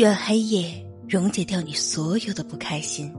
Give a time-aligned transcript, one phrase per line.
[0.00, 3.14] 愿黑夜溶解掉你所有的不开心。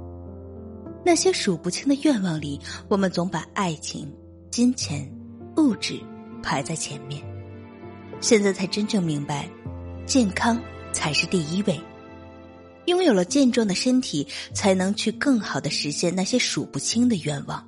[1.06, 4.12] 那些数不清的愿望里，我们总把爱情、
[4.50, 5.08] 金钱、
[5.58, 6.00] 物质
[6.42, 7.24] 排在前面。
[8.20, 9.48] 现在才真正明白，
[10.08, 10.60] 健康
[10.92, 11.80] 才是第一位。
[12.88, 17.64] 拥有了健壮的身体，才能去更好的实现那些数不清的愿望。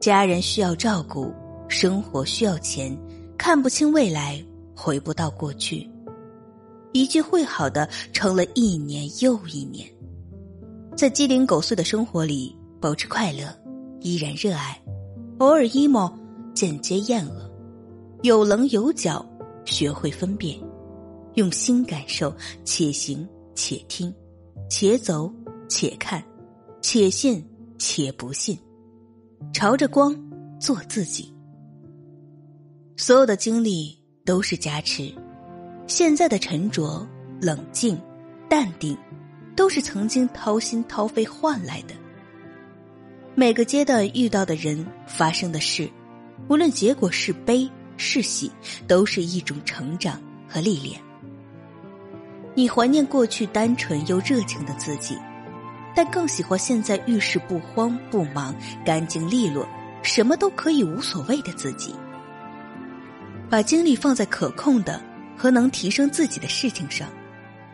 [0.00, 1.32] 家人需要照顾，
[1.68, 2.98] 生活需要钱，
[3.38, 5.88] 看不清未来，回不到过去。
[6.92, 9.88] 一句会好的，成了一年又一年。
[10.96, 13.54] 在鸡零狗碎的生活里，保持快乐，
[14.00, 14.80] 依然热爱，
[15.38, 16.12] 偶尔 emo，
[16.54, 17.50] 间接厌恶，
[18.22, 19.24] 有棱有角，
[19.64, 20.58] 学会分辨，
[21.34, 22.34] 用心感受，
[22.64, 24.12] 且行且听，
[24.68, 25.32] 且走
[25.68, 26.24] 且看，
[26.80, 27.44] 且信
[27.78, 28.58] 且不信，
[29.52, 30.16] 朝着光
[30.58, 31.32] 做自己。
[32.96, 35.14] 所有的经历都是加持。
[35.88, 37.04] 现在的沉着、
[37.40, 37.98] 冷静、
[38.46, 38.96] 淡定，
[39.56, 41.94] 都是曾经掏心掏肺换来的。
[43.34, 45.88] 每个阶段遇到的人、发生的事，
[46.46, 48.52] 无论结果是悲是喜，
[48.86, 51.00] 都是一种成长和历练。
[52.54, 55.16] 你怀念过去单纯又热情的自己，
[55.96, 58.54] 但更喜欢现在遇事不慌不忙、
[58.84, 59.66] 干净利落、
[60.02, 61.94] 什么都可以无所谓的自己。
[63.48, 65.07] 把精力放在可控的。
[65.38, 67.08] 和能提升自己的事情上，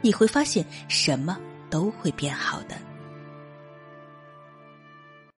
[0.03, 1.39] 你会发现什么
[1.71, 2.77] 都会变好的。